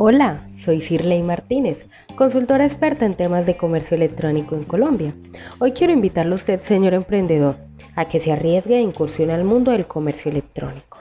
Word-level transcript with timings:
Hola, 0.00 0.46
soy 0.56 0.80
Cirley 0.80 1.22
Martínez, 1.24 1.88
consultora 2.14 2.64
experta 2.64 3.04
en 3.04 3.14
temas 3.14 3.46
de 3.46 3.56
comercio 3.56 3.96
electrónico 3.96 4.54
en 4.54 4.62
Colombia. 4.62 5.12
Hoy 5.58 5.72
quiero 5.72 5.92
invitarle 5.92 6.32
a 6.32 6.36
usted, 6.36 6.60
señor 6.60 6.94
emprendedor, 6.94 7.56
a 7.96 8.06
que 8.06 8.20
se 8.20 8.30
arriesgue 8.30 8.76
e 8.76 8.80
incursione 8.80 9.34
al 9.34 9.42
mundo 9.42 9.72
del 9.72 9.86
comercio 9.88 10.30
electrónico. 10.30 10.98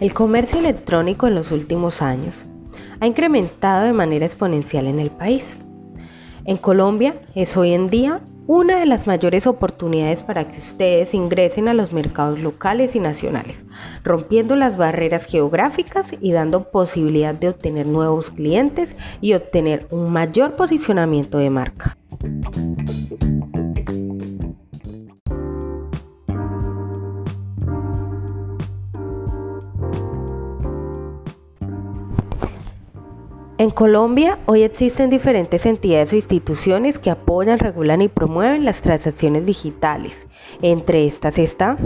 El 0.00 0.14
comercio 0.14 0.58
electrónico 0.58 1.26
en 1.26 1.34
los 1.34 1.52
últimos 1.52 2.00
años 2.00 2.46
ha 3.00 3.06
incrementado 3.06 3.86
de 3.86 3.92
manera 3.92 4.26
exponencial 4.26 4.86
en 4.86 5.00
el 5.00 5.10
país. 5.10 5.56
En 6.44 6.56
Colombia 6.56 7.14
es 7.34 7.56
hoy 7.56 7.72
en 7.72 7.88
día 7.88 8.20
una 8.46 8.80
de 8.80 8.86
las 8.86 9.06
mayores 9.06 9.46
oportunidades 9.46 10.22
para 10.24 10.48
que 10.48 10.58
ustedes 10.58 11.14
ingresen 11.14 11.68
a 11.68 11.74
los 11.74 11.92
mercados 11.92 12.40
locales 12.40 12.96
y 12.96 13.00
nacionales, 13.00 13.64
rompiendo 14.02 14.56
las 14.56 14.76
barreras 14.76 15.24
geográficas 15.26 16.06
y 16.20 16.32
dando 16.32 16.70
posibilidad 16.70 17.34
de 17.34 17.50
obtener 17.50 17.86
nuevos 17.86 18.30
clientes 18.30 18.96
y 19.20 19.34
obtener 19.34 19.86
un 19.90 20.10
mayor 20.10 20.54
posicionamiento 20.54 21.38
de 21.38 21.50
marca. 21.50 21.96
En 33.60 33.68
Colombia, 33.68 34.38
hoy 34.46 34.62
existen 34.62 35.10
diferentes 35.10 35.66
entidades 35.66 36.14
o 36.14 36.16
instituciones 36.16 36.98
que 36.98 37.10
apoyan, 37.10 37.58
regulan 37.58 38.00
y 38.00 38.08
promueven 38.08 38.64
las 38.64 38.80
transacciones 38.80 39.44
digitales. 39.44 40.14
Entre 40.62 41.06
estas 41.06 41.36
está 41.36 41.76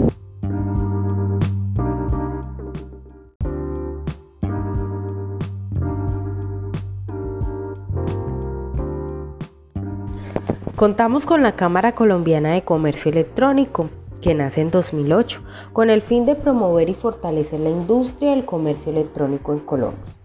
Contamos 10.77 11.25
con 11.25 11.43
la 11.43 11.57
Cámara 11.57 11.93
Colombiana 11.93 12.53
de 12.53 12.63
Comercio 12.63 13.11
Electrónico, 13.11 13.89
que 14.21 14.33
nace 14.33 14.61
en 14.61 14.71
2008, 14.71 15.41
con 15.73 15.89
el 15.89 16.01
fin 16.01 16.25
de 16.25 16.35
promover 16.35 16.87
y 16.87 16.93
fortalecer 16.93 17.59
la 17.59 17.69
industria 17.69 18.29
del 18.29 18.45
comercio 18.45 18.93
electrónico 18.93 19.51
en 19.51 19.59
Colombia. 19.59 20.24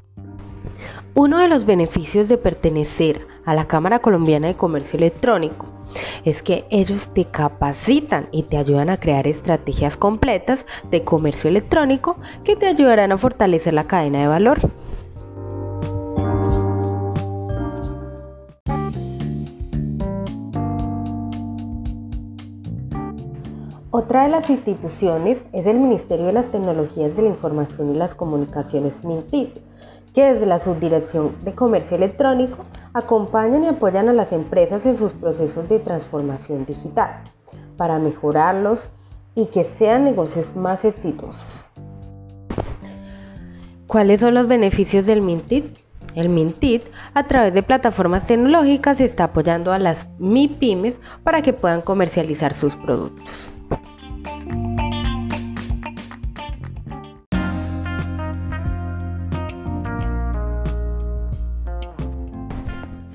Uno 1.14 1.38
de 1.38 1.48
los 1.48 1.66
beneficios 1.66 2.28
de 2.28 2.38
pertenecer 2.38 3.26
a 3.44 3.54
la 3.54 3.66
Cámara 3.66 3.98
Colombiana 3.98 4.46
de 4.46 4.54
Comercio 4.54 4.96
Electrónico 4.96 5.66
es 6.24 6.40
que 6.40 6.66
ellos 6.70 7.12
te 7.12 7.24
capacitan 7.24 8.28
y 8.30 8.44
te 8.44 8.56
ayudan 8.56 8.90
a 8.90 9.00
crear 9.00 9.26
estrategias 9.26 9.96
completas 9.96 10.66
de 10.90 11.02
comercio 11.02 11.50
electrónico 11.50 12.16
que 12.44 12.54
te 12.54 12.66
ayudarán 12.66 13.10
a 13.10 13.18
fortalecer 13.18 13.74
la 13.74 13.88
cadena 13.88 14.20
de 14.20 14.28
valor. 14.28 14.60
Otra 23.92 24.22
de 24.22 24.28
las 24.28 24.48
instituciones 24.50 25.42
es 25.52 25.66
el 25.66 25.80
Ministerio 25.80 26.26
de 26.26 26.32
las 26.32 26.52
Tecnologías 26.52 27.16
de 27.16 27.22
la 27.22 27.28
Información 27.28 27.90
y 27.90 27.98
las 27.98 28.14
Comunicaciones 28.14 29.04
MINTIT, 29.04 29.58
que 30.14 30.32
desde 30.32 30.46
la 30.46 30.60
Subdirección 30.60 31.34
de 31.42 31.56
Comercio 31.56 31.96
Electrónico 31.96 32.58
acompañan 32.94 33.64
y 33.64 33.66
apoyan 33.66 34.08
a 34.08 34.12
las 34.12 34.30
empresas 34.30 34.86
en 34.86 34.96
sus 34.96 35.12
procesos 35.14 35.68
de 35.68 35.80
transformación 35.80 36.66
digital 36.66 37.24
para 37.76 37.98
mejorarlos 37.98 38.90
y 39.34 39.46
que 39.46 39.64
sean 39.64 40.04
negocios 40.04 40.54
más 40.54 40.84
exitosos. 40.84 41.44
¿Cuáles 43.88 44.20
son 44.20 44.34
los 44.34 44.46
beneficios 44.46 45.04
del 45.04 45.20
Mintit? 45.20 45.78
El 46.14 46.28
Mintit, 46.28 46.84
a 47.12 47.24
través 47.24 47.52
de 47.54 47.64
plataformas 47.64 48.24
tecnológicas, 48.24 49.00
está 49.00 49.24
apoyando 49.24 49.72
a 49.72 49.80
las 49.80 50.06
MIPIMES 50.20 50.96
para 51.24 51.42
que 51.42 51.52
puedan 51.52 51.80
comercializar 51.80 52.54
sus 52.54 52.76
productos. 52.76 53.28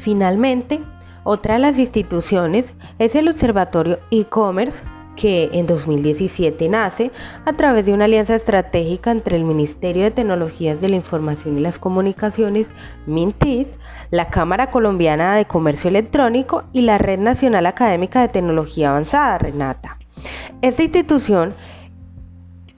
Finalmente, 0.05 0.83
otra 1.23 1.55
de 1.55 1.61
las 1.61 1.79
instituciones 1.79 2.75
es 2.99 3.15
el 3.15 3.27
Observatorio 3.27 3.97
e-commerce 4.11 4.83
que 5.15 5.49
en 5.51 5.65
2017 5.65 6.69
nace 6.69 7.09
a 7.43 7.53
través 7.53 7.87
de 7.87 7.93
una 7.95 8.05
alianza 8.05 8.35
estratégica 8.35 9.09
entre 9.09 9.35
el 9.35 9.45
Ministerio 9.45 10.03
de 10.03 10.11
Tecnologías 10.11 10.79
de 10.79 10.89
la 10.89 10.97
Información 10.97 11.57
y 11.57 11.61
las 11.61 11.79
Comunicaciones, 11.79 12.67
MINTID, 13.07 13.65
la 14.11 14.29
Cámara 14.29 14.69
Colombiana 14.69 15.37
de 15.37 15.45
Comercio 15.45 15.87
Electrónico 15.87 16.65
y 16.71 16.81
la 16.81 16.99
Red 16.99 17.17
Nacional 17.17 17.65
Académica 17.65 18.21
de 18.21 18.27
Tecnología 18.27 18.91
Avanzada, 18.91 19.39
RENATA. 19.39 19.97
Esta 20.61 20.83
institución 20.83 21.55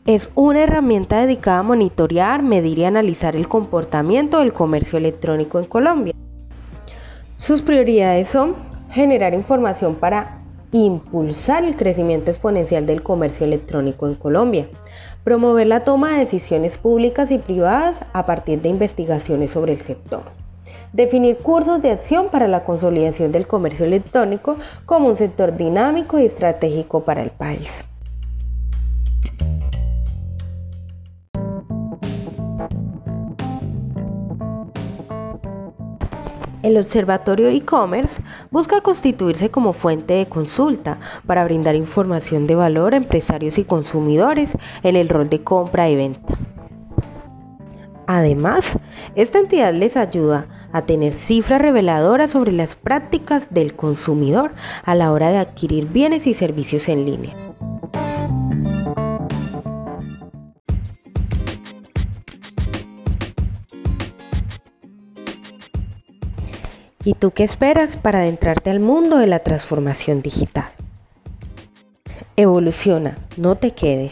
es 0.05 0.31
una 0.33 0.63
herramienta 0.63 1.19
dedicada 1.19 1.59
a 1.59 1.63
monitorear, 1.63 2.41
medir 2.41 2.79
y 2.79 2.85
analizar 2.85 3.35
el 3.35 3.49
comportamiento 3.49 4.39
del 4.39 4.53
comercio 4.53 4.97
electrónico 4.97 5.59
en 5.59 5.65
Colombia. 5.65 6.13
Sus 7.37 7.61
prioridades 7.61 8.27
son 8.27 8.55
generar 8.89 9.33
información 9.33 9.95
para 9.95 10.41
impulsar 10.71 11.63
el 11.63 11.75
crecimiento 11.75 12.31
exponencial 12.31 12.85
del 12.85 13.03
comercio 13.03 13.45
electrónico 13.45 14.07
en 14.07 14.15
Colombia, 14.15 14.67
promover 15.23 15.67
la 15.67 15.83
toma 15.83 16.13
de 16.13 16.19
decisiones 16.19 16.77
públicas 16.77 17.31
y 17.31 17.37
privadas 17.37 17.99
a 18.11 18.25
partir 18.25 18.61
de 18.61 18.69
investigaciones 18.69 19.51
sobre 19.51 19.73
el 19.73 19.81
sector, 19.81 20.23
definir 20.93 21.37
cursos 21.37 21.81
de 21.81 21.91
acción 21.91 22.29
para 22.29 22.47
la 22.47 22.63
consolidación 22.63 23.31
del 23.31 23.47
comercio 23.47 23.85
electrónico 23.85 24.57
como 24.85 25.07
un 25.07 25.17
sector 25.17 25.55
dinámico 25.55 26.19
y 26.19 26.25
estratégico 26.25 27.05
para 27.05 27.21
el 27.21 27.29
país. 27.29 27.86
El 36.67 36.75
Observatorio 36.75 37.47
e-commerce 37.47 38.21
busca 38.51 38.81
constituirse 38.81 39.49
como 39.49 39.71
fuente 39.71 40.15
de 40.15 40.25
consulta 40.25 40.97
para 41.25 41.45
brindar 41.45 41.77
información 41.77 42.45
de 42.45 42.55
valor 42.55 42.93
a 42.93 42.97
empresarios 42.97 43.57
y 43.57 43.63
consumidores 43.63 44.49
en 44.83 44.97
el 44.97 45.07
rol 45.07 45.29
de 45.29 45.45
compra 45.45 45.89
y 45.89 45.95
venta. 45.95 46.37
Además, 48.05 48.77
esta 49.15 49.39
entidad 49.39 49.73
les 49.73 49.95
ayuda 49.95 50.47
a 50.73 50.81
tener 50.81 51.13
cifras 51.13 51.61
reveladoras 51.61 52.31
sobre 52.31 52.51
las 52.51 52.75
prácticas 52.75 53.47
del 53.49 53.73
consumidor 53.77 54.51
a 54.83 54.93
la 54.93 55.13
hora 55.13 55.29
de 55.29 55.37
adquirir 55.37 55.87
bienes 55.87 56.27
y 56.27 56.33
servicios 56.33 56.89
en 56.89 57.05
línea. 57.05 57.46
¿Y 67.07 67.13
tú 67.13 67.31
qué 67.31 67.45
esperas 67.45 67.95
para 67.95 68.19
adentrarte 68.19 68.69
al 68.69 68.81
mundo 68.81 69.17
de 69.17 69.27
la 69.27 69.39
transformación 69.39 70.21
digital? 70.21 70.69
Evoluciona, 72.35 73.17
no 73.37 73.55
te 73.55 73.71
quedes. 73.71 74.11